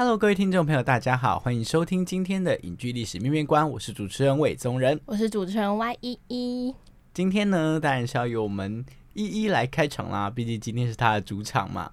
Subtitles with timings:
[0.00, 6.74] Hello，各位听众朋友，大家好，欢迎收听今天的影剧历史面面观，我是主持人魏宗仁，我是主持人 Y 一一。
[7.12, 11.92] 今天呢，当然是要由我们一一来开场啦，毕竟今天是他的主场嘛。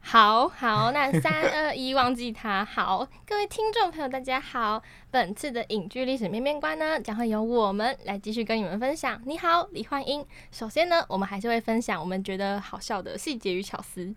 [0.00, 2.62] 好好，那 三二一，忘记他。
[2.62, 9.18] 好，各位听众朋友，大家好，本次的影剧历史面面观呢，将会由我们来继续跟你们分享。
[9.24, 10.22] 你好，李焕英。
[10.52, 14.14] 首先呢，我们还是会分享我们觉得好笑的细节与巧思。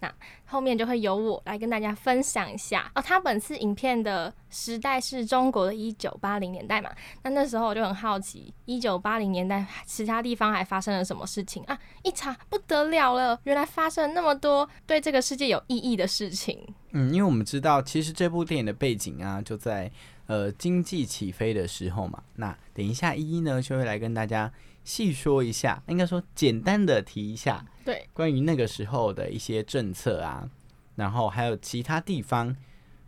[0.00, 0.12] 那
[0.46, 3.02] 后面就会由我来跟大家分享一下哦。
[3.02, 6.90] 他本次影片的时代是中国的一九八零年代嘛？
[7.22, 11.78] 那那时候我就很好奇，一九八零年代其他地方还发生了什么事情啊？
[12.02, 16.58] 一查不得了了，原来发生了那么多对这个世界有意义的事情。
[16.92, 19.90] 嗯，因为我们知道，其实这部电影的背景啊，就在
[20.30, 22.22] 呃经济起飞的时候嘛。
[22.36, 24.52] 那等一下，一一呢就会来跟大家。
[24.82, 30.48] 细说一下，应该说简单的提一下，对，关于那个时候的一些政策啊，
[30.96, 32.56] 然后还有其他地方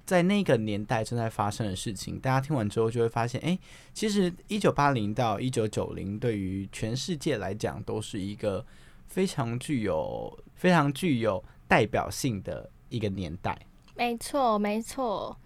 [0.04, 3.58] 在那个年代正在发生的事情，大家听完之后就会发现，哎，
[3.94, 8.64] 其实一九八零到一九九零对于全世界来讲都是一个
[9.08, 13.58] 非常具有非常具有代表性的一个年代。
[13.96, 15.36] 没错，没错。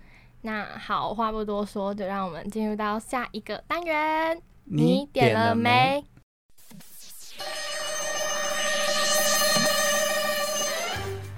[0.46, 4.40] 那好，话不多说，就让我们进入到下一个单元。
[4.62, 6.04] 你点了没？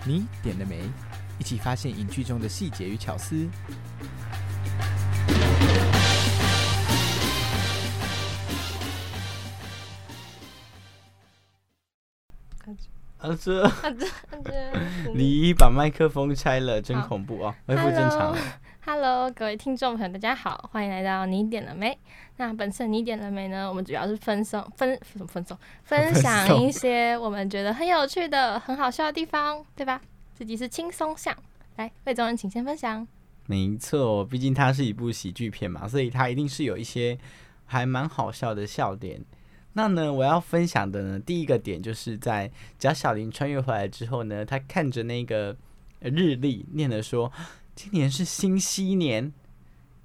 [0.05, 0.79] 你点了没？
[1.39, 3.49] 一起发现影剧中的细节与巧思。
[13.19, 14.53] 阿哲，阿哲，阿哲，
[15.13, 17.55] 你把麦克风拆了，真恐怖哦！
[17.67, 18.37] 恢复正常。
[18.87, 21.99] Hello，各位听众朋友，大家好，欢迎来到你点了没？
[22.37, 23.69] 那本次你点了没呢？
[23.69, 25.59] 我们主要是分送分什么分送？
[25.83, 30.01] 分享一些我们觉得很有趣的、很好笑的地方，对吧？
[30.39, 31.37] 这集是轻松向，
[31.77, 33.05] 来，魏总人请先分享。
[33.47, 37.19] 没错，毕竟它是一部喜剧片嘛，所以它一定是有一些
[37.67, 39.21] 还蛮好笑的笑点。
[39.79, 42.51] 那呢，我要分享的呢，第一个点就是在
[42.81, 45.57] 贾小玲穿越回来之后呢，她看着那个
[46.01, 47.31] 日历，念的说。
[47.77, 49.33] 今年是新西年，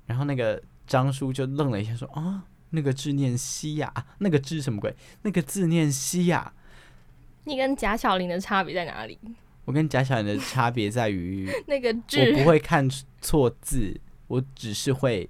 [0.06, 4.96] 然后那个张叔就愣了一下，说：“啊，那个字念西呀，那个字什么鬼？
[5.24, 6.54] 那个字念西呀。”
[7.46, 9.18] 你跟贾小玲的差别在哪里？
[9.66, 12.88] 我跟贾小玲的差别在于 那个字，我不会看
[13.20, 15.28] 错字，我只是会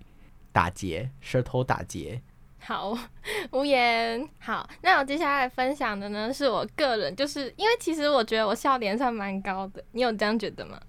[0.52, 2.22] 打结，舌头打结。
[2.66, 2.98] 好，
[3.52, 4.28] 无言。
[4.40, 10.80] 好，那我接下来分享的呢，是我个人，就是因为其实我觉得我笑点算蛮高的，你有这样觉得吗？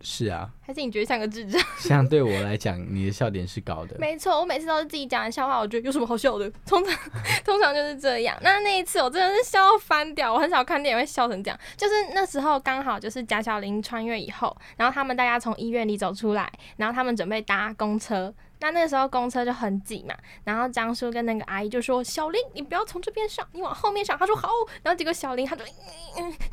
[0.00, 1.60] 是啊，还是你觉得像个智障？
[1.76, 3.96] 相对我来讲，你的笑点是高的。
[3.98, 6.48] 没错，我每次都是自己讲的笑话，我觉得有什么好笑的？
[6.64, 6.96] 通常
[7.44, 8.38] 通常就是这样。
[8.40, 11.58] 那那一次我真的是笑翻掉，我很少看电影会笑成这样。
[11.76, 18.32] 就是那时候刚好就是贾小玲穿越以后，然后他们大家从医院里走出来，然后他们准备搭公车。
[18.60, 20.14] 那那个时候公车就很挤嘛，
[20.44, 24.48] 然后张叔跟那个阿姨就说：“小林，你不要从这边上，你往后面上。”他说：“好。”
[24.82, 25.64] 然后结果小林他就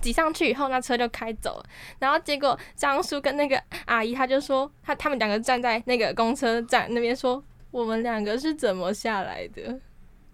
[0.01, 1.65] 挤上去以后，那车就开走了。
[1.99, 9.79] 然后结果张叔跟那个阿姨他就说：“他他们两个站在那个公车站那边说，我们两个是怎么下来的？”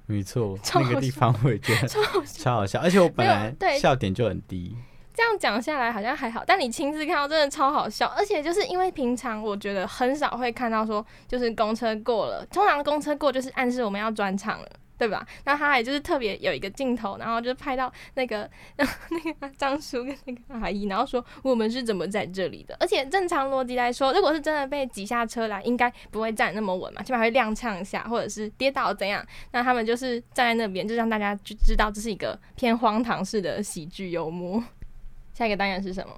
[0.07, 4.75] 没错，那个地方我也觉得超好笑，而且我本来笑点就很低。
[5.13, 14.67] 这样讲下来好像还好，但你亲自看到真的超好笑，而且就是因为平常我觉得很少会看到说，就是公车过了，通常公车过就是暗示我们要转场了，
[14.97, 15.25] 对吧？
[15.43, 22.77] 那他也就是特别有一个镜头，然后就拍到那个 那个张叔跟那个阿姨，然后说我们是怎么在这里的？
[22.79, 29.25] 而且正常逻辑来说，如果是真的被挤下车来，应该不会站那么稳嘛，起码会踉跄一下，或者是跌倒怎样？
[29.51, 34.63] 那他们就是站在那边，就让大家就知道这是一个偏荒唐式的喜剧幽默。
[35.33, 36.13] 下一个单元是什么？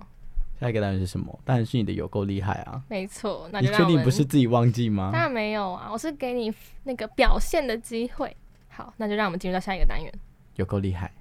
[0.59, 1.37] 下下一个单元是什么？
[1.43, 2.81] 当然是你的有够厉害啊！
[2.87, 5.23] 没错，那你确定就让我们不是自己忘记吗当？
[5.23, 8.33] 然没有啊，我是给你那个表现的机会。
[8.69, 10.09] 好，那就让我们进入到下一个单元。
[10.55, 11.13] 有够厉害！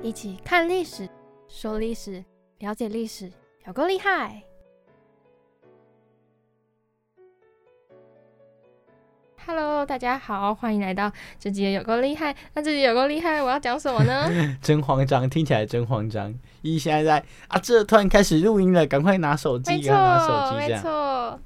[0.00, 1.06] 一起看历史，
[1.46, 2.24] 说历史，
[2.60, 3.30] 了解历史，
[3.66, 4.42] 有够厉害
[9.44, 12.34] ！Hello，大家好，欢迎来到这集的有够厉害。
[12.54, 14.30] 那这集有够厉害，我要讲什么呢？
[14.62, 16.32] 真慌张，听起来真慌张。
[16.62, 20.82] 一现在在啊，这突然开始录音了，赶快拿手机，没赶快拿手错，没机这样。
[20.82, 21.40] 错。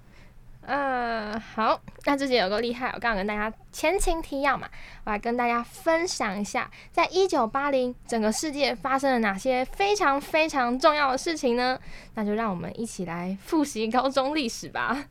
[0.68, 4.68] 嗯，好，那这集有够厉害，我刚刚跟大家前情提要嘛，
[5.04, 11.78] 我来跟大家分享一下，在一九八零整个世界发生了哪些非常非常重要的事情呢？
[12.14, 15.04] 那就让我们一起来复习高中历史吧。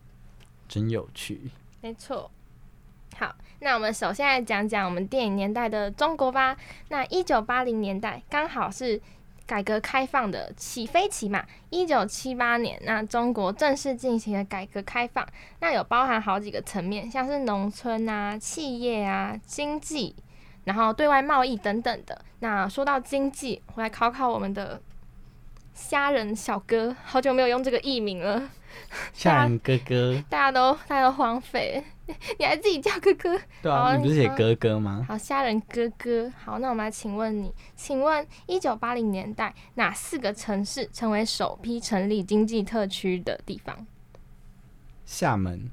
[0.67, 1.49] 真有趣。
[1.79, 2.29] 没错。
[3.17, 6.55] 好，那我们首先来讲讲我们电影年代的中国吧。
[6.89, 9.01] 那一九八零年代刚好是
[9.45, 11.45] 改革开放的起飞期嘛。
[11.69, 15.25] 一九七八年，那中国正式进行了改革开放，
[15.61, 20.13] 那有包含好几个层面，像是农村啊、企业啊、经济，
[20.65, 22.19] 然后对外贸易等等的。
[22.39, 24.81] 那说到经济，我来考考我们的
[25.73, 28.49] 虾仁小哥，好久没有用这个艺名了。
[29.13, 31.83] 吓人哥哥，大家都大家都荒废，
[32.39, 33.39] 你还自己叫哥哥？
[33.61, 35.05] 对啊，你不是写哥哥吗？
[35.07, 36.31] 好，虾仁哥哥。
[36.43, 43.85] 好，那我们来请问你，请问一九八零年代哪四个城市成为首批成立经济特区的地方？
[45.05, 45.69] 厦门、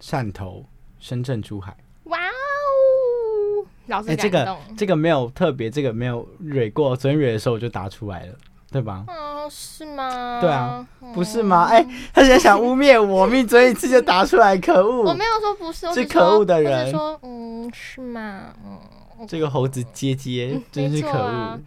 [0.00, 0.64] 汕头、
[0.98, 1.76] 深圳、珠海。
[2.04, 4.56] 哇哦，老师哎、这个。
[4.76, 8.34] 这个没有特别，这个没有蕊过，昨天蕊的时候我就答出来了，
[8.70, 9.04] 对吧？
[9.44, 10.40] 哦，是吗？
[10.40, 11.64] 对啊嗯，不是吗？
[11.70, 11.82] 哎、
[12.12, 15.02] 他现在想污蔑我，命嘴一次就答出来，可恶！
[15.02, 18.54] 我没有说不是，我是可恶的人说，嗯，是吗？
[18.64, 21.60] 嗯，这个猴子接接嗯，真是可恶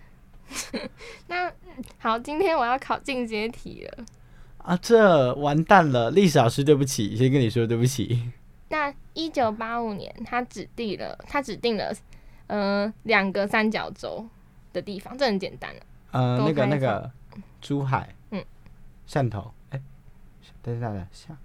[1.27, 1.51] 那
[2.00, 4.06] 好，今天我要考进阶题了。
[4.59, 4.77] 啊！
[4.81, 8.21] 这完蛋了，历史老师，对不起，先跟你说对不起。
[8.69, 11.94] 那一九八五年，他指定了，他指定了，
[12.47, 14.25] 呃，两个三角洲
[14.74, 15.81] 的地方，这很简单了。
[16.12, 17.09] 呃，那个那个
[17.62, 18.44] 珠海，嗯，
[19.07, 19.81] 汕头，哎、
[20.62, 21.38] 等一下等一下，下。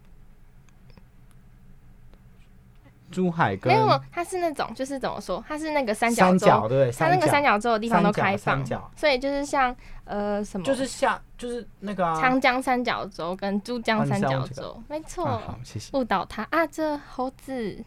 [3.11, 7.51] 珠海跟没有，它是那种，就是怎么说，它是那个三角洲，三角对，它那个三角。
[7.51, 15.27] 角洲的地方都开放三角，所以就是像呃什么，就是像就是那个啊，长江三角洲跟珠江三角洲，没错。
[15.27, 15.95] 啊好，谢谢。
[15.95, 16.43] 误导他。
[16.51, 17.85] 啊，这猴子。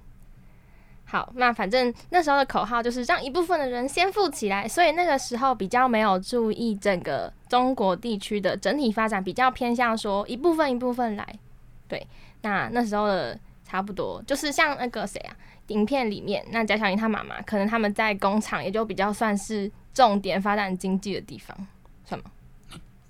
[1.08, 11.40] 好，那反正那时候的口号就是让一部分的人先富起来，所以那个时候比较没有注意整个中国地区的整体发展，比较偏向说一部分一部分来。
[11.88, 12.06] 对，
[12.42, 15.36] 那那时候的差不多就是像那个谁啊，
[15.68, 21.56] 影片里面那贾小玲她妈妈，可能他们在工厂也就比较算是重点发展经济的地方，
[22.04, 22.32] 算吗？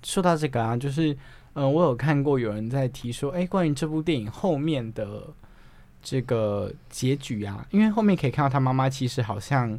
[0.02, 1.16] 说到这个啊，就是
[1.54, 5.22] 嗯、我有看过有人在提说，哎、关于这部电影后面的
[6.02, 9.78] 这个结局啊，因为后面可以看到他妈妈其实好像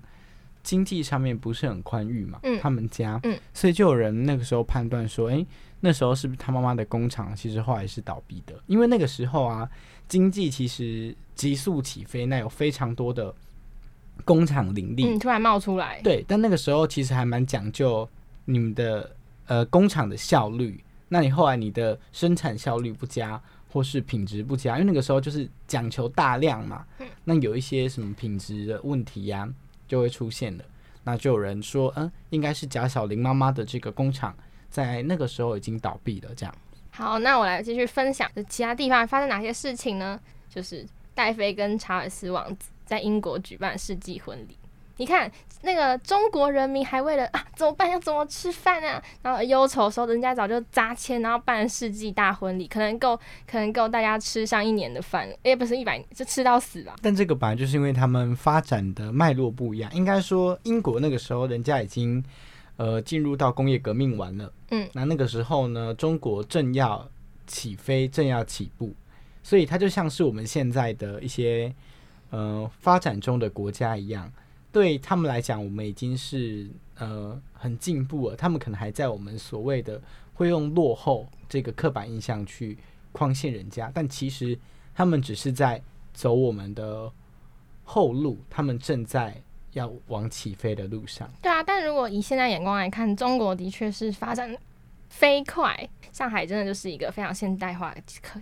[0.64, 5.46] 经济上面不是很宽裕嘛，嗯他们家，嗯所以就有人那个时候判断说，哎、
[5.80, 8.54] 那时候是不是他妈妈的工厂其实后来是倒闭的？
[8.68, 9.70] 因为那个时候啊，
[10.08, 13.34] 经济其实急速起飞，那有非常多的
[14.26, 18.08] 工厂林立，嗯，突然冒出来，对，但那个时候其实还蛮讲究
[18.46, 19.16] 你们的
[19.46, 20.84] 呃工厂的效率。
[21.10, 26.86] 那你后来你的生产效率不佳，或是品质不佳，因为那个时候就是讲求大量嘛，
[27.24, 29.48] 那有一些什么品质的问题呀、
[29.88, 30.64] 就会出现了。
[31.04, 34.36] 那就有人说，嗯、应该是贾小玲妈妈的这个工厂
[34.70, 36.56] 在那个时候已经倒闭了，这样。
[36.92, 40.20] 好，那我来继续分享其他地方发生哪些事情呢？
[40.50, 44.58] 就是戴妃跟查尔斯王子在英国举办世纪婚礼。
[44.98, 53.16] 你看，那个中国人民还为了啊怎么办，要怎么吃饭啊，然后忧愁的时候，人家早就扎签，然后办世纪大婚礼，可能够
[53.50, 56.96] 可能够大家吃上一年的饭，也不是一百，就吃到死吧。
[57.02, 62.24] 但这个本来就是因为他们发展的脉络不一样，应该说英国那个时候人家已经
[62.78, 67.08] 呃进入到工业革命完了，嗯，那那个时候呢，中国正要
[67.46, 68.94] 起飞，正要起步，
[69.44, 71.74] 所以它就像是我们现在的一些
[72.32, 74.32] 呃发展中的国家一样，
[74.72, 80.02] 对他们来讲，我们已经是呃很进步了，他们可能还在我们所谓的
[80.34, 82.78] 会用落后这个刻板印象去
[83.12, 84.58] 框限人家，但其实
[84.94, 85.82] 他们只是在
[86.14, 87.12] 走我们的
[87.84, 91.28] 后路，他们正在要往起飞的路上。
[91.42, 94.56] 对啊，但如果以现在眼光来看，中国的确是发展
[95.10, 97.96] 飞快，上海真的就是一个非常现代化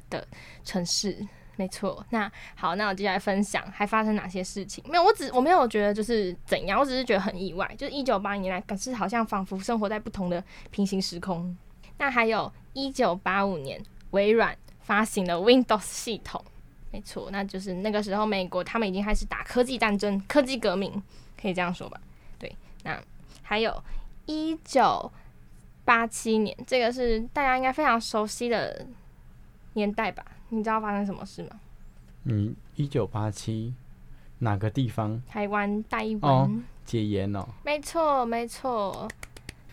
[0.09, 0.27] 的
[0.63, 1.25] 城市。
[1.57, 2.05] 没错。
[2.09, 4.83] 那好，那我接下来分享还发生哪些事情？
[4.87, 11.55] 没有，我只我没有觉得就是怎样，我只是觉得很意外，就是一九八零年来，可是好像仿佛生活在不同的平行时空。
[11.97, 13.81] 那还有一九八五年，
[14.11, 16.43] 微软发行了 Windows 系统，
[16.91, 21.01] 没错，那就是那个时候美国他们已经开始打科技战争、科技革命，
[21.41, 21.99] 可以这样说吧？
[22.37, 22.53] 对。
[22.83, 23.01] 那
[23.41, 23.81] 还有
[24.25, 25.09] 一九
[25.85, 28.85] 八七年，这个是大家应该非常熟悉的
[29.73, 30.25] 年代吧？
[30.55, 31.49] 你知道发生什么事吗？
[32.23, 33.73] 嗯，一九八七
[34.39, 36.49] 哪个地方台湾台湾、哦
[36.85, 37.47] 解严哦？
[37.63, 39.07] 没错，没错。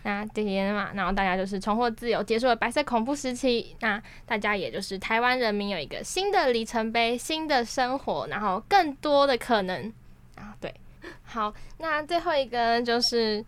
[0.02, 3.76] 那解严嘛，然后大家就是重获自由，结束了白色恐怖时期。
[3.80, 9.92] 那大家也就是台湾人民有一个新的里程碑，新的生活，然后更多的可能
[10.36, 10.56] 啊。
[10.58, 10.74] 对，
[11.22, 13.44] 好，那最后一个呢就是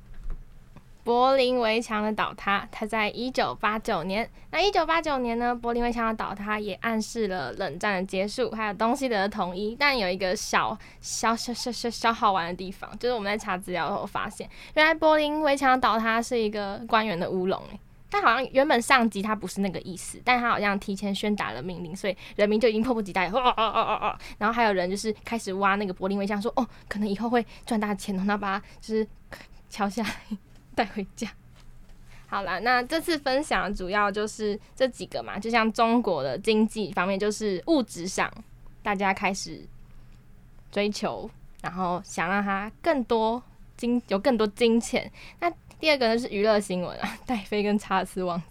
[1.05, 4.29] 柏林围墙的倒塌，它在一九八九年。
[4.51, 9.77] 那一九八九年呢，柏林围墙的倒塌也暗示了冷战的结束，还有东西德的统一。
[9.79, 17.79] 但有一个小小小小小小好玩的地方，就是我们在查资料的时候发现，原来柏林围墙倒塌是一个官员的乌龙诶。
[18.11, 29.07] 但好像原本上级他不是那个意思，但他好像提前宣达了命令，所以人民就已经迫不及待，哦哦哦哦哦，然后还有人就是开始挖那个柏林围墙，说哦，可能以后会赚大钱哦，然后把它就是
[29.69, 30.39] 敲下来
[30.77, 31.31] 带回家。
[32.27, 38.29] 好啦，那这次分享主要就是这几个嘛，就像中国的经济方面，就是物质上
[38.83, 39.65] 大家开始
[40.73, 41.31] 追求，
[41.63, 43.41] 然后想让它更多
[43.77, 45.09] 金有更多金钱。
[45.39, 48.47] 那第二个呢是娱乐新闻啊，戴妃跟查尔斯王子。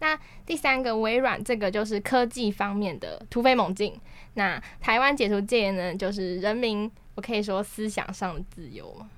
[0.00, 3.94] 那第三个微软这个就是科技方面的突飞猛进。
[4.34, 9.08] 那台湾解除戒严呢，就是人民我可以说思想上的自由嘛。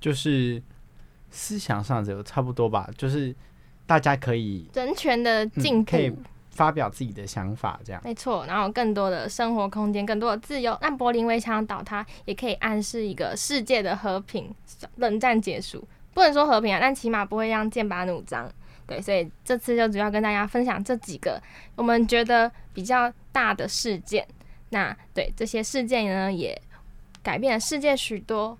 [0.00, 0.62] 就是
[1.30, 3.34] 思想上只有差不多吧，就是
[3.86, 6.12] 大家可以人权的进步，可以
[6.50, 8.00] 发表自己的想法，这样。
[8.04, 10.76] 没错，然后更多的生活空间，更多的自由。
[10.82, 14.52] 那柏林围墙倒塌也可以暗示一个世界的和平，
[14.96, 15.86] 冷战结束。
[16.12, 18.50] 不能说和平啊，但起码不会让剑拔弩张。
[18.86, 21.40] 对，所以这次就主要跟大家分享这几个
[21.76, 24.26] 我们觉得比较大的事件。
[24.70, 26.60] 那对这些事件呢，也
[27.22, 28.58] 改变了世界许多。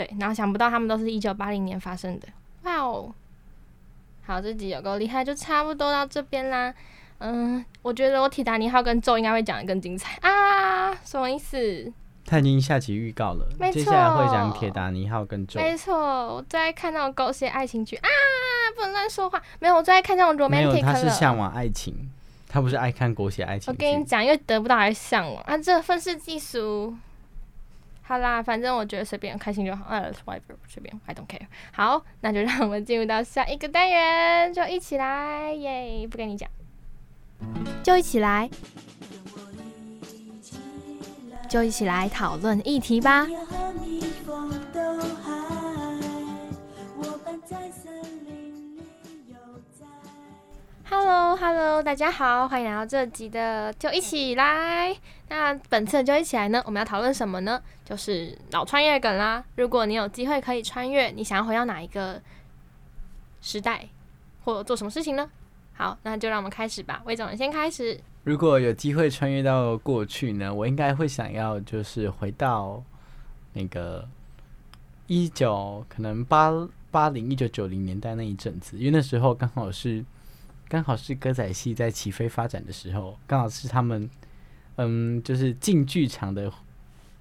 [0.00, 2.26] 对，然后想不到他们都是一九八零年发生的。
[2.62, 3.12] 哇哦！
[4.24, 6.72] 好，这集有够厉害，就差不多到这边啦。
[7.18, 10.94] 嗯，我觉得我铁达尼号跟咒应该会讲的更精彩啊！
[11.04, 11.92] 什么意思？
[12.24, 15.60] 他已经下集预告了，没接下来会讲铁达尼号跟咒。
[15.60, 15.98] 没错，
[16.36, 18.08] 我最爱看那种狗血爱情剧啊！
[18.74, 19.42] 不能乱说话。
[19.58, 21.10] 没有，我最爱看那种，romantic 他是。
[21.10, 22.10] 向往爱情，
[22.48, 23.76] 他不是爱看狗血爱情我。
[23.76, 26.96] 跟你讲，因为得不到还是向往啊，这愤世嫉俗。
[28.10, 30.12] 好啦，反正我觉得随便开心就好，呃
[30.66, 31.46] 随便，I don't care。
[31.70, 36.08] 好，那就让我们进入到下一个单元，就一起来耶！
[36.10, 36.50] 不跟你讲，
[37.84, 38.50] 就一起来，
[41.48, 43.28] 就一起来讨论议题吧。
[51.12, 54.96] Hello，Hello，大家好，欢迎来到这集的就一起来。
[55.28, 57.60] 那本次的就一起来呢，我们要讨论什么呢？
[57.84, 59.42] 就是老穿越梗啦。
[59.56, 62.22] 如果你有机会可以穿越，你想要回到哪一个
[63.40, 63.88] 时代，
[64.44, 65.28] 或做什么事情呢？
[65.72, 67.02] 好，那就让我们开始吧。
[67.04, 67.98] 魏总，你先开始。
[68.22, 72.80] 如果有机会穿越到过去呢，我应该会想要就是回到
[73.54, 74.08] 那个
[75.08, 76.52] 一九可能八
[76.92, 80.04] 八零一九九零年代那一阵子，因为那时候刚好是
[80.70, 84.08] 刚好是歌仔戏在起飞发展的时候，刚好是他们
[84.76, 86.50] 嗯就是进剧场的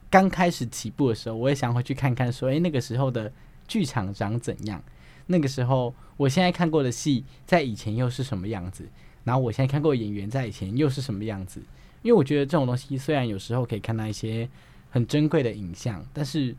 [0.07, 3.33] 刚开始起步的时候，我也想回去看看说，诶、那个时候的
[3.67, 4.79] 剧场长怎样？
[5.25, 8.87] 那个时候我现在看过的戏，在以前又是什么样子？
[9.23, 11.59] 然后我现在看过演员在以前又是什么样子？
[12.03, 14.47] 因为我觉得这种东西虽然有时候可以看到一些
[14.91, 16.55] 很珍贵的影像，但是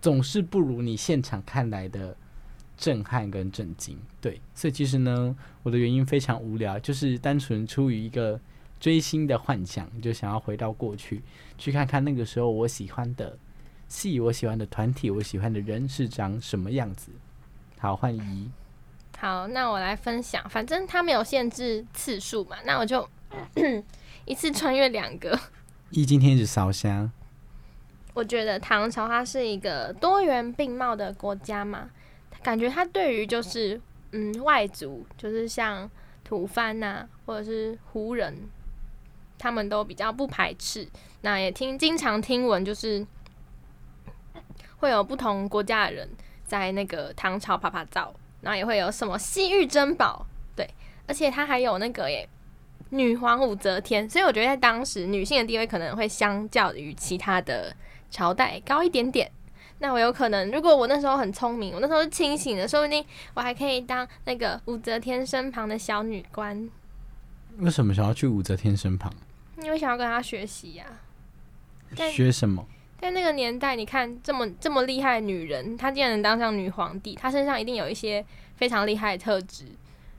[0.00, 2.16] 总是不如你现场看来的
[2.78, 3.98] 震撼跟震惊。
[4.20, 8.40] 对，所以其实呢，我的原因非常无聊，就是单纯出于一个
[8.80, 11.20] 追星的幻想，就想要回到过去，
[11.58, 13.36] 去看看那个时候我喜欢的
[13.88, 17.10] 戏、我喜欢的团体、我喜欢的人是长什么样子。
[17.78, 18.50] 好，换一。
[19.18, 20.48] 好，那我来分享。
[20.48, 23.08] 反正它没有限制次数嘛，那我就
[24.24, 25.36] 一次穿越两个。
[25.90, 27.10] 一今天一直烧香，
[28.14, 31.88] 我觉得唐朝它是一个多元并茂的国家嘛，
[32.42, 33.80] 感觉他对于就是
[34.12, 35.90] 嗯外族，就是像
[36.24, 38.48] 吐蕃呐、或者是胡人，
[39.38, 40.88] 他们都比较不排斥。
[41.22, 43.06] 那也听经常听闻，就是
[44.78, 46.08] 会有不同国家的人
[46.44, 50.68] 在那个唐朝啪啪照，然后也会有什么西域珍宝，对，
[51.06, 52.28] 而且他还有那个耶
[52.90, 57.74] 女皇武则天，所以我觉得在当时女性的地位可能会相较于其他的
[58.10, 59.30] 朝代高一点点。
[59.80, 63.04] 那我有可能，如果我那时候很聪明，我那时候是清醒的，说不定
[63.34, 66.68] 我还可以当那个武则天身旁的小女官，
[67.58, 69.12] 为什么想要去武则天身旁？
[69.62, 70.84] 因为想要跟她学习呀、
[71.96, 72.66] 但学什么？
[73.00, 78.24] 在那个年代，你看这么这么厉害的女人，她竟然能当上女皇帝，她身上一定有一些
[78.56, 79.66] 非常厉害的特质。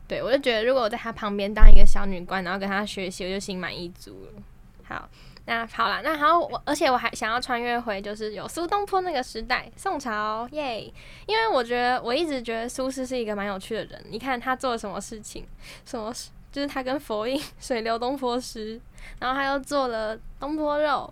[0.07, 4.41] 对我就觉得，如果我在她旁边当一个小女官，然后跟她学习，我就心满意足了。
[4.83, 5.09] 好，
[5.49, 10.81] 那好了，那好，我而且我还想要穿越回，就是有苏东坡那个时代，宋朝，耶！
[11.25, 14.05] 因为我觉得我一直觉得苏轼是一个蛮有趣的人。
[14.11, 15.47] 你看他做了什么事情，
[15.85, 18.79] 什么事就是他跟佛印水流东坡诗，
[19.19, 21.11] 然后他又做了东坡肉，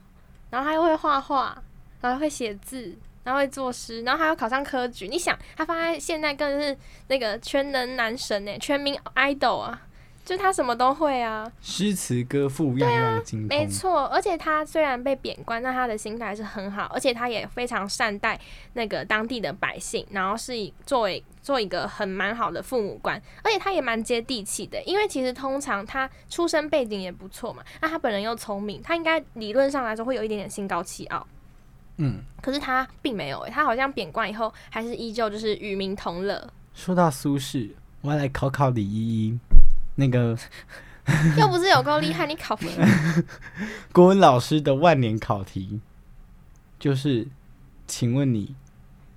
[0.51, 1.59] 然后他又会画画，
[2.01, 5.07] 然后会写字，然后会作诗，然后还要考上科举。
[5.07, 6.77] 你想，他放在现在更是
[7.07, 9.81] 那个全能男神呢，全民 idol 啊，
[10.27, 11.49] 就他什么都会啊。
[11.61, 13.57] 诗词歌赋样样精通。
[13.57, 18.37] 没错，而且他虽然被贬官，但他的心态是很好，而且他也非常善待
[18.73, 31.25] 那个当地的百姓，然后是以作为做一个很蛮好的父母官，而且他也蛮接地气的，因为其实通常他出身背景也不错嘛，那他本人又聪明，他应该理论上来说会有一点点心高气傲，
[31.95, 39.39] 嗯，可是他并没有诶、他好像贬官以后还是依旧就是与民同乐，说到苏轼，我要来考考李依依。
[39.97, 40.37] 那个
[41.37, 42.65] 又不是有够厉害，你考不
[43.91, 45.81] 国文老师的万年考题，
[46.79, 47.27] 就是，
[47.85, 48.55] 请问你，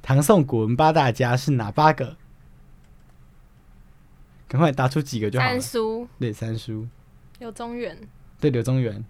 [0.03, 2.17] 唐宋古文八大家是哪八个？
[4.49, 5.63] 赶快答出几个就好了三。
[5.63, 6.89] 叔对，三叔，
[7.39, 7.97] 柳宗元
[8.41, 9.05] 对，柳宗元，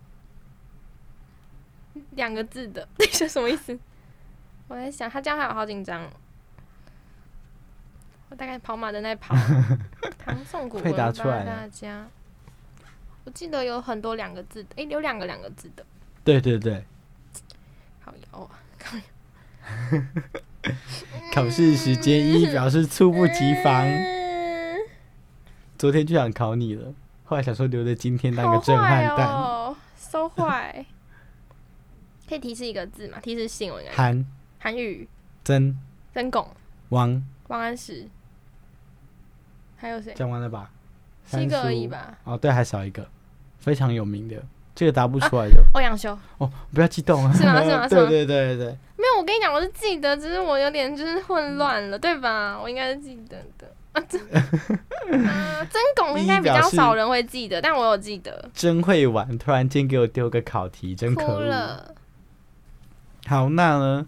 [2.10, 3.78] 两个字的， 这是什么意思？
[4.68, 6.10] 我在想，他这样还有好紧张哦。
[8.30, 9.34] 我大概跑马灯在跑。
[10.24, 12.06] 唐宋古快文八答出来大家，
[13.24, 15.84] 我记得有很多两个字的，诶，有两个两个字的，
[16.24, 16.84] 对对对，
[18.00, 18.50] 好摇啊！
[21.32, 23.84] 考试时间一表示猝不及防。
[23.86, 24.20] 嗯
[25.78, 26.92] 昨天就想考你了，
[27.24, 29.26] 后来想说留着今天当个震撼弹。
[29.26, 30.84] 哦，so 坏。
[32.28, 33.18] 可以提示一个字吗？
[33.20, 34.26] 提示性我应该韩、
[34.58, 35.08] 韩语、
[35.42, 35.74] 曾、
[36.12, 36.46] 曾巩、
[36.90, 38.06] 王，王安石，
[39.80, 40.12] 还有谁？
[40.14, 40.70] 讲完了吧？
[41.26, 42.18] 七个而已吧。
[42.24, 43.06] 哦，对，还少一个，
[43.58, 44.36] 非常有名的，
[44.74, 46.16] 这个答不出来的、欧阳修。
[46.38, 47.32] 哦，不要激动啊！
[47.32, 48.66] 是吗是吗 是对吗对对对，
[48.96, 52.58] 没有，我跟你讲，我是记得，只是我有点就是混乱了，对吧？
[52.60, 53.66] 我应该是记得的。
[53.92, 54.20] 啊，真
[55.26, 58.48] 啊，曾巩应该比较少人会记得，但我有记得。
[58.54, 61.94] 真会玩，突然间给我丢个考题，真可恶。
[63.26, 64.06] 好，那呢，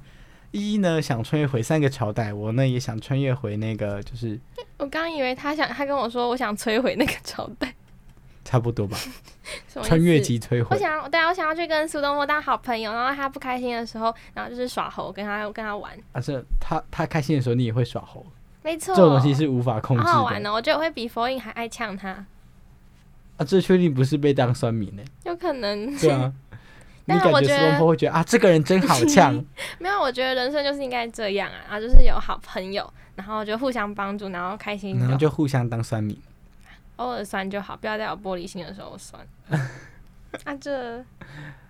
[0.52, 4.38] 一呢想穿越回三个朝代，我呢也想穿越回那个，就是
[4.78, 7.74] 我刚以为他想，他跟我说我想摧毁那个朝代，
[8.44, 8.96] 差不多吧，
[9.82, 10.66] 穿越级摧毁。
[10.70, 18.24] 我想，对啊，我想要去跟苏东坡当好朋友，然后他不开心的时候，然后就是耍猴，跟他跟他玩，啊，是他他开心的时候，你也会耍猴，
[18.62, 20.08] 没错，这种东西是无法控制的。
[20.10, 20.52] 好好玩哦。
[20.52, 22.10] 我觉得我会比佛印还爱呛他，
[23.38, 25.02] 啊，这确定不是被当酸民呢？
[25.24, 25.96] 有可能。
[25.98, 26.32] 对啊，
[27.12, 29.34] 你感觉苏东坡会觉得啊，这个人真好呛。
[29.78, 36.16] 没有，我觉得人生就是应该这样啊，啊，就是有好朋友，然后就互相帮助，然后开心然后就就互相当酸民。
[36.96, 39.26] 偶尔酸就好，不要在有玻璃心的时候酸。
[40.44, 41.04] 啊，这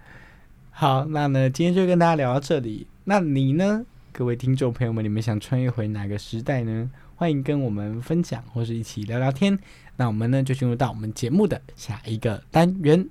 [0.70, 2.86] 好，那呢，今天就跟大家聊到这里。
[3.04, 6.90] 那你呢，各位听众朋友们，你们想穿越回哪个时代呢？
[7.16, 9.58] 欢迎跟我们分享，或是一起聊聊天。
[9.96, 13.08] 那我们呢，就进入到我们节目的下一个单元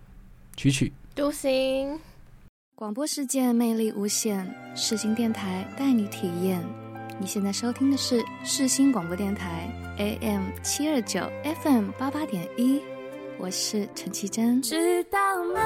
[0.57, 0.91] 曲曲。
[1.15, 1.99] 独行。
[2.75, 6.59] 广播世界魅力无限，世新电台带你体验。
[7.19, 11.21] 你现在收听的是世新广播电台 AM 七二九
[11.61, 12.81] FM 八八点一，
[13.37, 14.59] 我是陈绮贞。
[14.61, 15.19] 知道
[15.53, 15.61] 吗？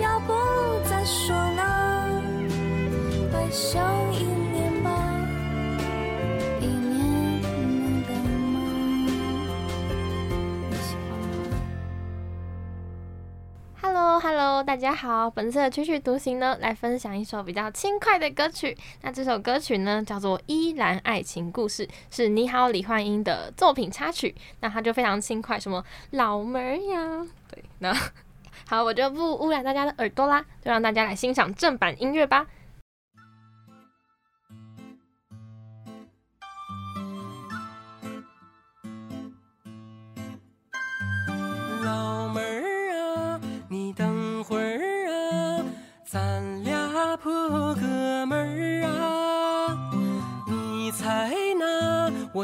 [0.00, 0.32] 要不
[0.88, 2.22] 再说呢？
[3.32, 3.78] 回首
[4.12, 4.24] 一
[14.04, 18.76] Hello 大家好，本次的曲曲独行呢，来分享一首比较轻快的歌曲。
[19.00, 24.34] 那这首歌曲呢，叫做《依然爱情故事》，是你好李焕英的作品插曲。
[24.60, 27.96] 那它就非常轻快，什么老妹儿呀， 对，那
[28.68, 32.46] 好，我就不污染大家的耳朵啦，就让大家来欣赏正版音乐吧。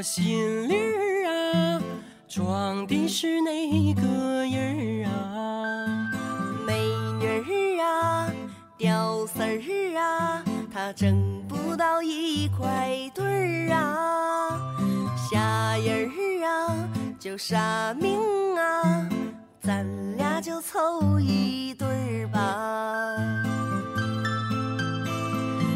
[0.00, 1.82] 我心里儿啊
[2.26, 4.02] 装的是哪个
[4.46, 6.10] 人儿啊？
[6.66, 6.72] 美
[7.20, 8.32] 女儿啊，
[8.78, 14.58] 屌丝儿啊，他挣不到一块堆儿啊。
[15.30, 18.18] 下人儿啊，就杀命
[18.56, 19.06] 啊，
[19.60, 19.86] 咱
[20.16, 23.18] 俩就凑一对儿吧。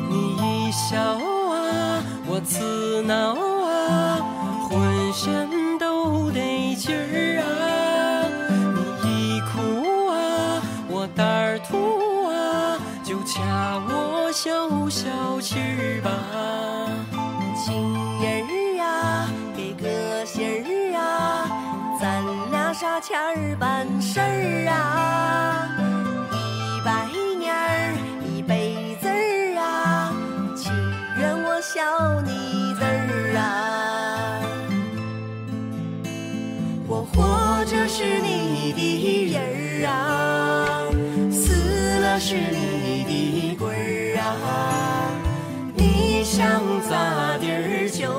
[0.09, 3.35] 你一笑啊，我刺挠
[4.69, 7.45] 浑身都得劲儿啊。
[9.03, 11.73] 你一哭啊，我胆儿突
[12.29, 16.11] 啊，就掐我消消气儿吧。
[17.57, 21.49] 情人儿啊，给个信儿啊，
[22.01, 25.69] 咱俩啥钱儿办事儿啊？
[26.33, 27.07] 一百
[27.39, 27.95] 年儿
[28.27, 30.13] 一辈子儿啊，
[30.57, 30.73] 情
[31.17, 32.34] 愿我笑你
[36.97, 40.87] 我活着是你的人儿啊，
[41.29, 45.11] 死了是你的鬼儿啊。
[45.75, 48.13] 你想咋地儿就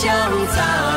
[0.00, 0.08] 香
[0.46, 0.89] 草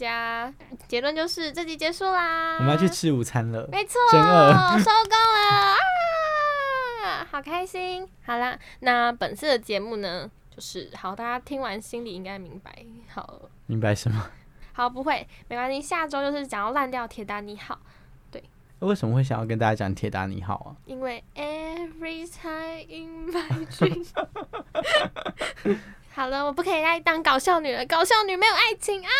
[0.00, 0.50] 家，
[0.88, 2.56] 结论就是这集结束啦。
[2.58, 3.68] 我们要去吃午餐了。
[3.70, 5.76] 没错，真饿收工了
[7.04, 8.08] 啊， 好开心。
[8.24, 12.74] 好啦，那本次的节目呢，就是好，大家听完心里应该明白。
[13.12, 14.26] 好，明白什么？
[14.72, 15.82] 好，不会，没关系。
[15.82, 17.78] 下周就是讲要烂掉铁达尼号，
[18.78, 20.72] 为什么会想要跟大家讲铁达尼号啊？
[20.86, 24.06] 因为 every time in my dream。
[26.12, 29.10] 好了，我不可以再当搞笑女了，搞笑女没有爱情啊。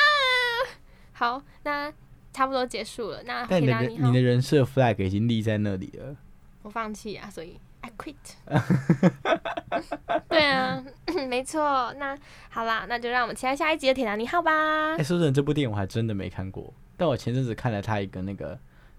[1.13, 1.93] 好，那
[2.33, 3.23] 差不多结束了。
[3.25, 6.17] 那但你的你的人设 flag 已经立在那里了。
[6.63, 8.15] 我放弃啊，所以 I quit。
[10.29, 10.83] 对啊，
[11.29, 11.95] 没错。
[11.99, 12.17] 那
[12.49, 15.03] 好啦，那就让我们期待下一集的铁达尼号吧哎、。
[15.03, 18.59] 说真的，这部电影我还真的没看过，但我前阵子看了他一个那个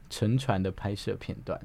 [0.10, 1.60] 沉船的拍摄片段，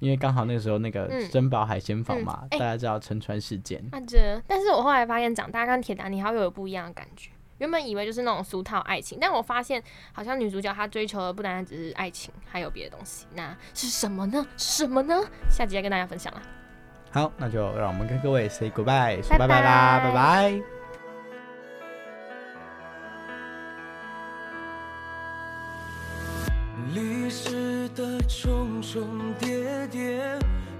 [0.00, 3.80] 因为刚好那个时候那个嗯珍宝海鲜坊嘛，大家知道沉船事件。
[3.92, 7.30] 那这，但是我后来发现，长大跟铁达尼号又有不一样的感觉。
[7.58, 9.82] 原本以为就是那种俗套爱情，但我发现
[10.12, 13.26] 好像女主角她追求的不单单只是爱情，还有别的东西。
[13.34, 14.46] 那是什么呢？
[14.56, 15.14] 是什么呢？
[15.50, 16.42] 下集再跟大家分享啦。
[17.10, 20.79] 好，那就让我们跟各位 say goodbye，说拜拜拜啦，拜拜
[26.92, 30.20] 历史的重重叠叠，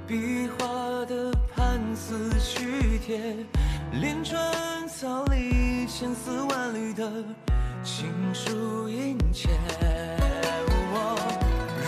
[0.08, 3.36] 壁画的盘丝虚贴，
[3.92, 7.08] 连川草里千丝万缕的
[7.84, 9.50] 情书殷切。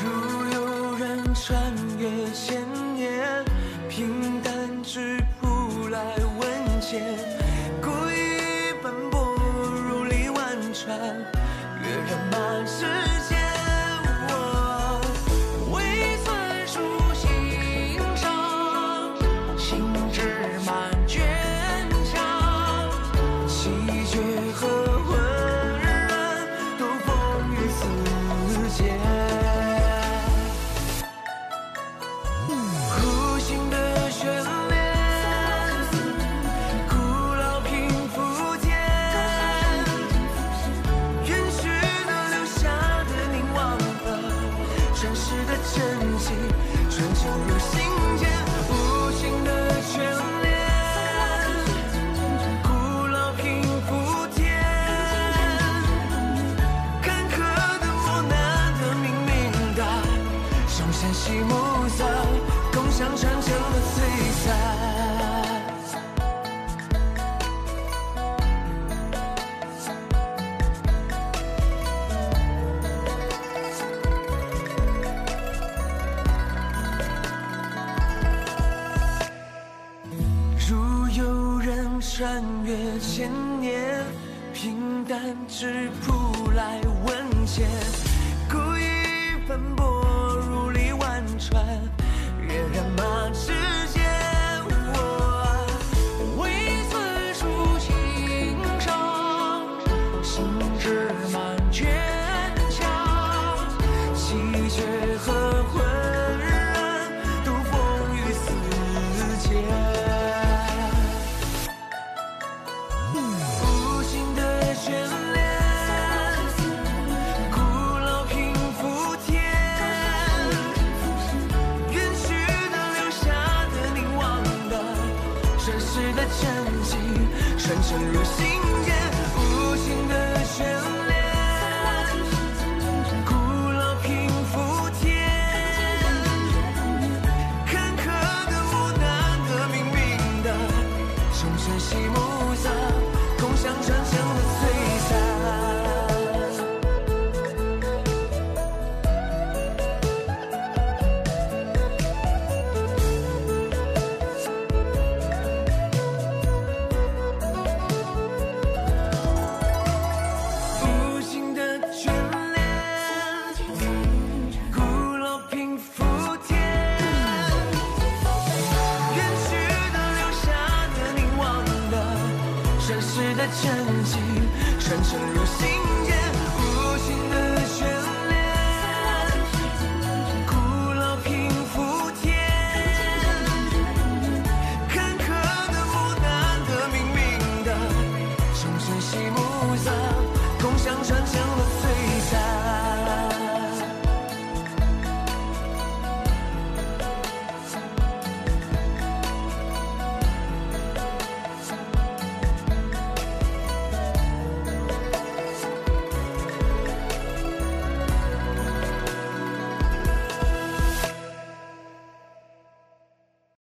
[0.05, 2.63] 如有人穿越千
[2.95, 3.45] 年，
[3.89, 6.01] 平淡质朴来
[6.39, 7.01] 问笺，
[7.81, 9.35] 故意奔波
[9.89, 10.97] 如历万川，
[11.83, 12.87] 跃然满世